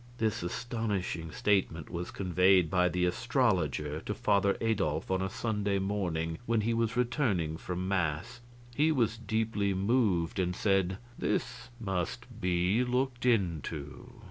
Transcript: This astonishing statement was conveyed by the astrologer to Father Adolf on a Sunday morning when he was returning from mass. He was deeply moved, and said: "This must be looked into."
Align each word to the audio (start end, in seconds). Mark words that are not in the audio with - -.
This 0.17 0.41
astonishing 0.41 1.29
statement 1.31 1.91
was 1.91 2.09
conveyed 2.09 2.71
by 2.71 2.89
the 2.89 3.05
astrologer 3.05 3.99
to 4.01 4.15
Father 4.15 4.57
Adolf 4.59 5.11
on 5.11 5.21
a 5.21 5.29
Sunday 5.29 5.77
morning 5.77 6.39
when 6.47 6.61
he 6.61 6.73
was 6.73 6.97
returning 6.97 7.55
from 7.55 7.87
mass. 7.87 8.39
He 8.73 8.91
was 8.91 9.15
deeply 9.19 9.75
moved, 9.75 10.39
and 10.39 10.55
said: 10.55 10.97
"This 11.19 11.69
must 11.79 12.41
be 12.41 12.83
looked 12.83 13.27
into." 13.27 14.11